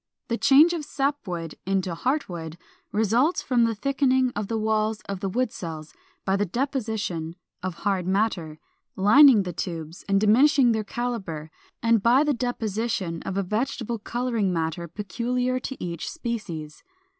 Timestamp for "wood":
1.27-1.59, 2.27-2.57, 5.29-5.51